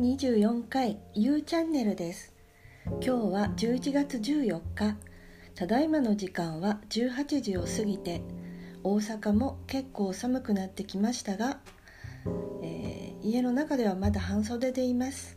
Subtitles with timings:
[0.00, 2.32] 24回 U チャンネルです。
[2.86, 4.96] 今日は11月14日。
[5.54, 8.22] ただいまの時間は18時を過ぎて
[8.82, 11.58] 大阪も結構寒くなってきましたが、
[12.62, 15.36] えー、家の中ではまだ半袖でいます。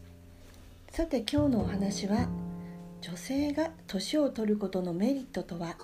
[0.91, 2.29] さて今日のお話は
[3.01, 5.75] 女性が年を取ることのメリットとは？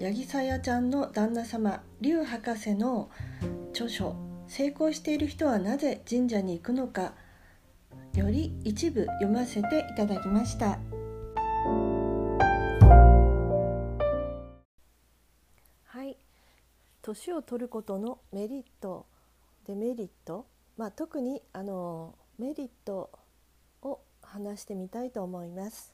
[0.00, 3.10] 八木さやちゃんの旦那様劉博士の
[3.74, 4.16] 著書
[4.46, 7.14] 成功している人はなぜ神社に行くのか
[8.14, 10.78] より一部読ませていただきました。
[15.84, 16.16] はい。
[17.02, 19.06] 年を取ることのメリット
[19.66, 23.10] デメリット、まあ、特にあのメリット
[23.82, 25.92] を話してみたいと思います。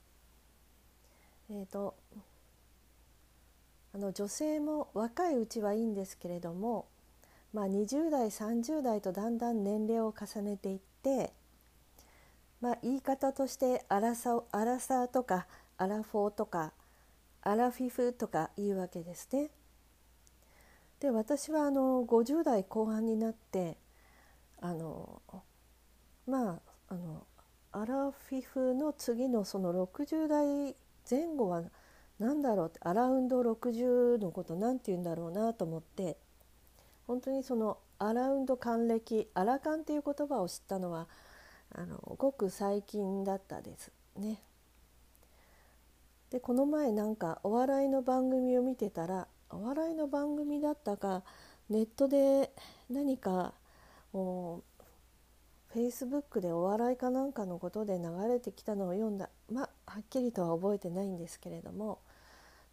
[1.51, 1.95] えーと
[3.93, 6.87] あの女性も若いうちはいいんですけれども
[7.53, 11.33] まあ、20代30代とだんだん年齢を重ねていって、
[12.61, 16.73] まあ、言い方としてアラサアラサーとかアラフォーとか
[17.43, 19.51] アラフィフとか言うわけですね。
[21.01, 23.79] で私はあの50代後半になって
[24.61, 25.23] あの
[26.27, 27.27] まああの
[27.73, 30.77] アラフィフの次のその60代
[31.11, 31.63] 前後は
[32.19, 36.19] 何だろうってアラウンド60のこと何て言うんだろうなと思って
[37.11, 41.09] 本当にそのアラウンド還暦アラカンっていう言葉を知ったのは
[41.75, 44.41] あのごく最近だったですね。
[46.31, 51.25] でこの前なんかお笑いの番組を見てたらお笑いの番組だったか
[51.69, 52.53] ネットで
[52.89, 53.55] 何か
[54.13, 61.99] フェイスブックでお笑いかなんかのことで流れてきたのを読んだまあはっきりとは覚えてないんですけれども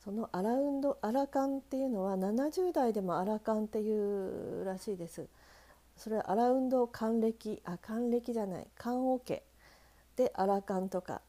[0.08, 5.27] そのアラウンドアラカンっていうのは70代でもアラカンっていうらしいです。
[5.97, 9.44] それはアラウンド還暦あ還暦じゃない還オケ
[10.15, 11.20] でアラカンとか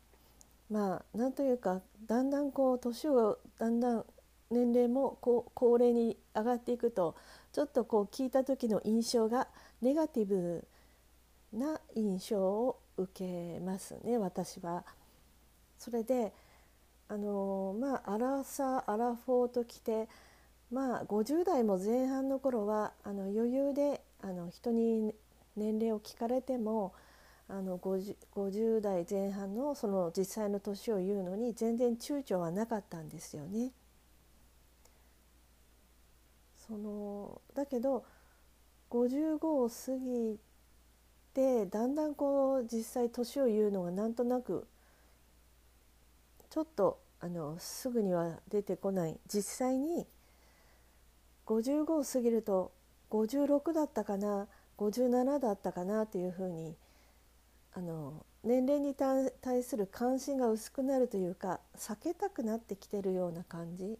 [0.70, 4.04] まあなんというかだんだんこう年をだんだん
[4.48, 7.16] 年齢もこう高齢に上がっていくと
[7.52, 9.48] ちょっとこう聞いた時の印象が
[9.82, 10.64] ネガティブ
[11.52, 14.84] な印象を受けますね私は。
[15.78, 16.32] それで
[17.08, 20.08] あのまあアラサアラフォーときて
[20.70, 25.14] まあ50代も前半の頃はあの余裕であの人に
[25.56, 26.92] 年齢を聞かれても
[27.48, 33.72] あの 50, 50代前半のその実際の年を言うのに全然躊躇はなかったんですよね。
[36.66, 38.04] そのだけど
[38.90, 40.38] 55を過ぎ
[41.32, 44.66] てだんだんこう実際年を言うのがなんとなく
[46.50, 50.06] ちょっとあのすぐには出てこない実際に
[51.46, 52.72] 55を過ぎると
[53.10, 56.76] 56だったかな57だったかなっていうふうに
[57.74, 63.98] あの年齢に対する関心が薄くなるというか避けたくなってきてるような感じ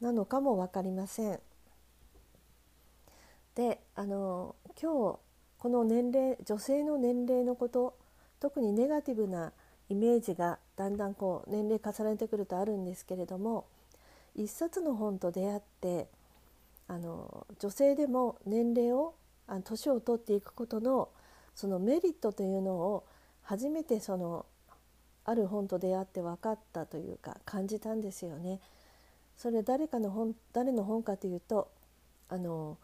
[0.00, 1.40] なのかも分かりません。
[3.54, 5.18] であの今日
[5.58, 7.96] この年齢女性の年齢のこと
[8.40, 9.52] 特にネガティブな
[9.88, 13.66] イメージがだんだんこう年齢重ねてくるとあるんですけれども
[14.34, 16.08] 一冊の本と出会って
[16.88, 19.14] あの女性でも年齢を
[19.46, 21.08] あ年を取っていくことの
[21.54, 23.04] そのメリットというのを
[23.42, 24.46] 初めてその
[25.24, 28.60] ある本と出会って分かったというか感じたんですよね。
[29.36, 31.68] それ誰かの本誰の本かというと
[32.28, 32.76] あの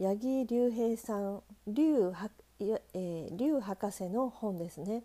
[0.00, 2.12] 八木隆平さん龍,、
[2.60, 5.02] えー、龍博士の本ですね。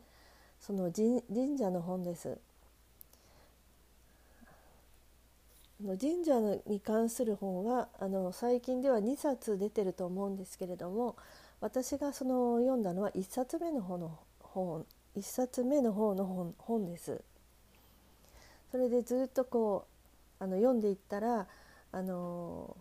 [0.59, 2.37] その神社の本です。
[5.81, 11.15] 神社に関する本はあの最近では2冊出てると思うんですけれども
[11.61, 17.21] 私がその読んだのは1冊目の方の本1冊目の方の本本です。
[18.71, 19.85] それでずっとこ
[20.39, 21.47] うあの読んでいったら
[21.91, 22.75] あの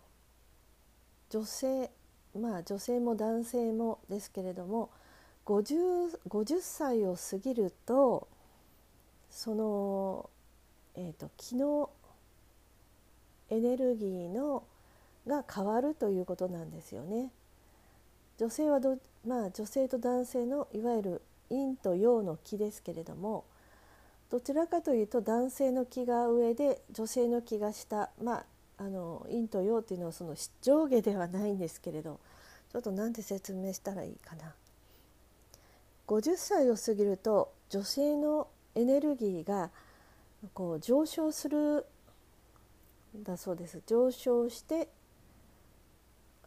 [1.29, 1.89] 女性
[2.37, 4.89] まあ女性も男性もですけれども
[5.45, 8.27] 50, 50歳を過ぎると
[9.29, 10.29] その、
[10.95, 11.89] えーと、気の
[13.49, 14.63] エネルギーの
[15.27, 17.31] が変わるということなんですよね。
[18.37, 18.97] 女性はど、
[19.27, 23.43] まあ、女性と男性のいわゆる陰と陽の気ですけれども
[24.29, 28.45] どちらかというと男性の気が上で女性の気が下まあ
[28.77, 32.19] あの陰と陽っていうのはその上下ではないんですけれど
[32.71, 34.53] ちょっと何て説明したらいいかな。
[36.09, 39.69] 50歳を過ぎると女性のエネルギーが
[40.55, 41.85] こう上昇する
[43.23, 44.89] だそうです上昇して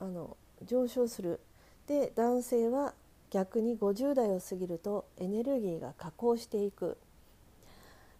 [0.01, 0.37] あの
[0.67, 1.39] 上昇する
[1.87, 2.95] で男性は
[3.31, 6.99] 逆に50代を過ぎるとエネルギーが下降していく。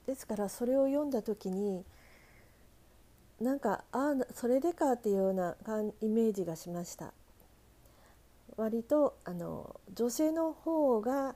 [0.07, 1.85] ですからそれを読んだ時に
[3.41, 5.55] なんかああそれでかっていうような
[6.01, 7.13] イメージがしました。
[8.57, 11.35] 割とあの女性の方が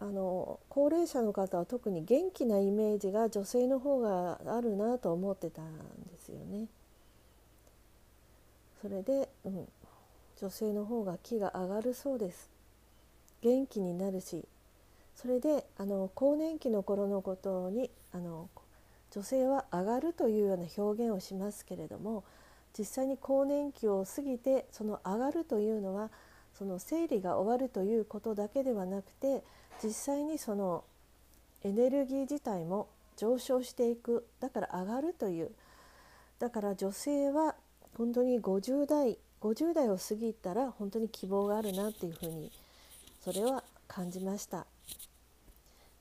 [0.00, 5.76] あの高齢者の方は特に元気なイメージが女性の方があるなと思ってたん
[6.10, 6.66] ですよね。
[8.80, 9.68] それで、うん、
[10.40, 12.50] 女性の方が気が上がるそうです。
[13.42, 14.44] 元気になるし
[15.16, 18.48] それであの更年期の頃のことにあの
[19.10, 22.24] 女性は上がるというような表現をしますけれども
[22.78, 26.10] 実際に更年期を過ぎてその上がるというのは
[26.54, 29.42] その生理が終わるということだけではなくて
[29.82, 30.84] 実際にその
[31.64, 35.50] エネルギー自体も上昇していくだから上がるという
[36.38, 37.54] だから女性は
[37.96, 42.50] 本当に50代50代を過ぎたら本当に希望があるなっていうふうに
[43.20, 44.66] それは感じました。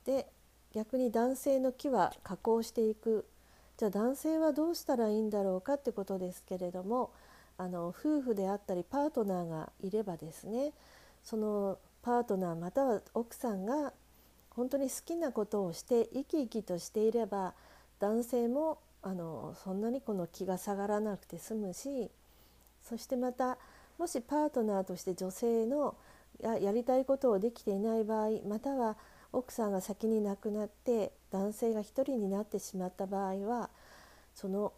[0.06, 0.28] で
[0.74, 3.26] 逆に男性の木は加工していく
[3.82, 7.10] じゃあ男性はどうしたらいいんだろうかってことですけれども
[7.58, 10.72] あの夫婦であったりパートナーがいればですね
[11.24, 13.92] そのパートナーまたは奥さんが
[14.52, 17.56] 本当に好きなことをして生き生きとしていれば
[18.00, 22.12] 男性もあのそんなにこの気が下がらなくて済むし
[22.84, 23.58] そしてまた
[23.98, 25.96] もしパートナーとして女性の
[26.40, 28.96] ややりたいことをできていない場合または
[29.34, 33.70] 奥さんが先に亡くなって男性が一人になってしまった場合は
[34.36, 34.74] その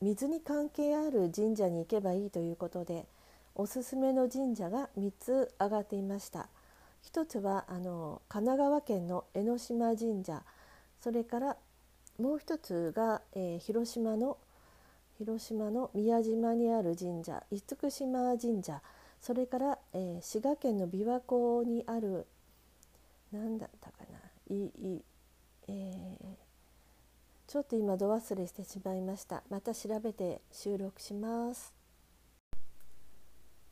[0.00, 3.06] 水に関係ある神社に行けばいいということで
[3.54, 6.48] おすすめの神社が3つ挙がっていました。
[7.02, 10.42] 一つはあの神奈川県の江ノ島神社
[11.00, 11.56] それから
[12.18, 14.36] もう一つが、えー、広島の
[15.18, 18.82] 広島の宮島にある神社厳島神社
[19.20, 22.26] それから、えー、滋賀県の琵琶湖にある
[23.32, 24.18] 何だったかな
[24.50, 25.02] いい、
[25.68, 26.26] えー、
[27.46, 31.78] ちょっと今度忘れしてしまいましたまた調べて収録します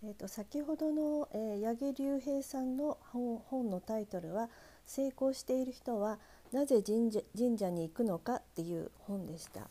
[0.05, 4.51] えーと、先ほどの、えー、八木隆平さんの本のタイトルは
[4.87, 6.19] 「成功している人は
[6.53, 9.69] なぜ神社神社に行くのか」っていう本でした。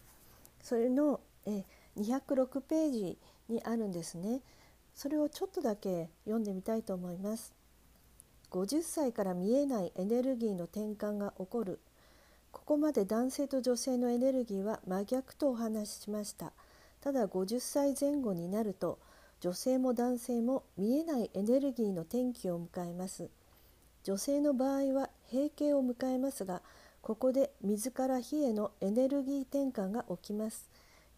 [0.62, 3.18] それの、えー、206ページ
[3.48, 4.42] にあるんですね。
[4.94, 7.54] それをちょっとだけ読んでみたいと思います。
[8.50, 11.80] 50歳から見えないエネルギーの転換が起こる
[12.56, 16.54] ここまで男性と女性のエネルギーは真逆とお話ししました。
[17.02, 18.98] ただ50歳前後になると
[19.42, 23.28] 女性も男性も見えないエネルギーの転機を迎えます。
[24.06, 26.62] 女性の場合は閉経を迎えますが
[27.02, 30.69] ここで水から火へのエネルギー転換が起きます。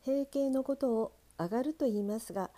[0.03, 2.49] 閉経のことを上がると言いますが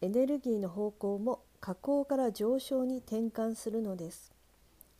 [0.00, 4.32] エネルギーの方向も下降から上昇に転換するのです。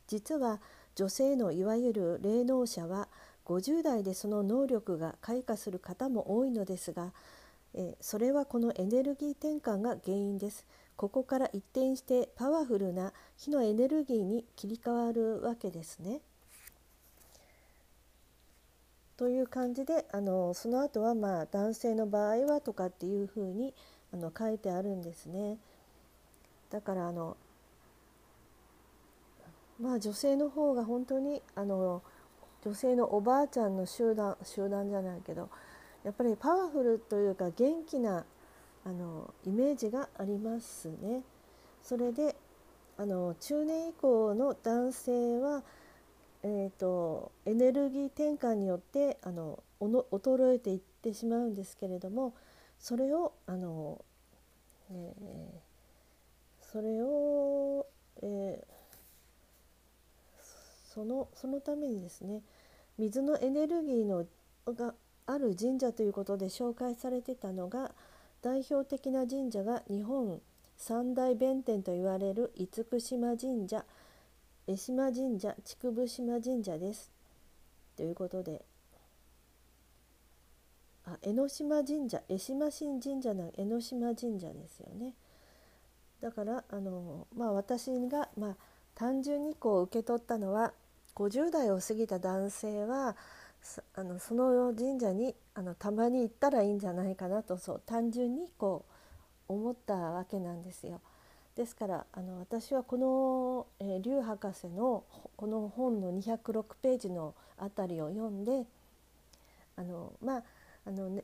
[0.07, 0.61] 実は
[0.95, 3.09] 女性のいわゆる霊能者は
[3.47, 7.13] 50代でその能力が開花する方も多いのですが
[7.75, 10.65] えそれはこのエネルギー転換が原因です
[10.97, 16.21] ここから一転してパワフルな火のエネルギーに切り替わるわけですね。
[19.17, 23.75] という感じであのその後はまあ男性の場合はとかっていうふうに
[24.13, 25.59] あの書いてあるんですね。
[26.71, 27.37] だからあの
[29.85, 32.03] まあ女性の方が本当にあの
[32.65, 35.51] 女性のおばあちゃんの集団集団じゃないけど
[36.05, 38.25] やっぱりパワフルというか元気な
[38.87, 41.23] あのイメージがありますね。
[41.83, 42.35] それで
[42.97, 45.63] あの中年以降の男性は、
[46.43, 52.35] えーと、エネルギー転換によってあの衰えていってしまうんですけれども
[52.79, 54.03] それをあの、
[54.91, 55.75] えー
[56.75, 57.87] それを、
[58.21, 58.74] えー、
[60.95, 62.43] そのそのためにですね
[62.99, 64.25] 水のエネルギーの
[64.73, 64.95] が
[65.27, 67.93] ある神社ということで紹介されてたのが
[68.43, 70.41] 代表的な神社が日本
[70.77, 73.85] 三大弁天と言われる厳島神社
[74.67, 77.11] 江島神社竹生島神社です。
[77.97, 78.63] ということで
[81.07, 85.15] あ江ノ島神社江島新神社の江ノ島神社ですよね。
[86.21, 88.57] だからあの、まあ、私が、まあ、
[88.95, 90.73] 単純にこう受け取ったのは
[91.15, 93.17] 50代を過ぎた男性は
[93.95, 98.85] あのその神社にあのたまに行ったらいいんじゃないかなとそう単純にこ
[99.49, 101.01] う思ったわけなんですよ。
[101.57, 105.05] ですからあの私はこの、えー、劉博士の
[105.37, 108.67] この本の206ページのあたりを読んで
[109.77, 110.43] あのまあ
[110.87, 111.23] あの、ね、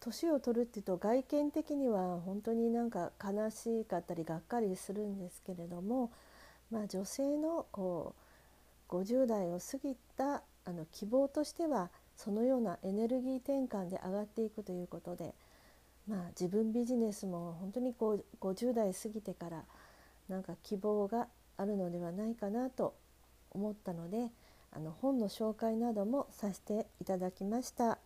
[0.00, 6.10] 年を取るっていうと外見的には本当になんか悲しかったりがっかりするんですけれども
[6.70, 8.25] まあ、女性のこう
[8.88, 15.34] 50代を過ぎたあの希望としてはそのようなエネルギー転換で上がっていくということで、
[16.08, 19.64] まあ、自分ビジネスも本当にこう50代過ぎてから
[20.28, 22.94] なんか希望があるのではないかなと
[23.50, 24.30] 思ったので
[24.72, 27.98] あの本の紹介などもさせていただきました。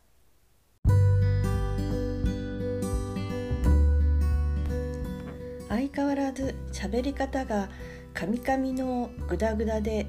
[5.69, 7.69] 相変わらず喋り方が
[8.13, 10.07] カミカミのグダグダで、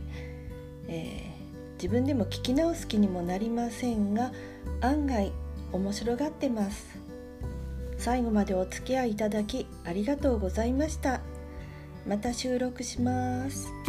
[0.88, 4.32] えー、自分でも聞き直す気にもなりませんが
[4.82, 5.32] 案外
[5.72, 7.00] 面白がってます。
[7.98, 11.22] 最後までお付き合いいただきありがとうございました。
[12.08, 13.81] また収録します。